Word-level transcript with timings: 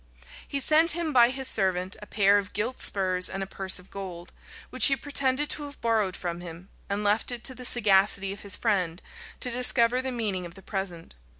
He 0.47 0.59
sent 0.59 0.93
him 0.93 1.13
by 1.13 1.29
his 1.29 1.47
servant 1.47 1.95
a 2.01 2.07
pair 2.07 2.39
of 2.39 2.53
gilt 2.53 2.79
spurs 2.79 3.29
and 3.29 3.43
a 3.43 3.45
purse 3.45 3.77
of 3.77 3.91
gold, 3.91 4.31
which 4.71 4.87
he 4.87 4.95
pretended 4.95 5.47
to 5.51 5.63
have 5.65 5.79
borrowed 5.79 6.15
from 6.15 6.39
him; 6.41 6.69
and 6.89 7.03
left 7.03 7.31
it 7.31 7.43
to 7.43 7.53
the 7.53 7.65
sagacity 7.65 8.33
of 8.33 8.39
his 8.41 8.55
friend 8.55 8.99
to 9.41 9.51
discover 9.51 10.01
the 10.01 10.11
meaning 10.11 10.43
of 10.47 10.55
the 10.55 10.63
present. 10.63 11.13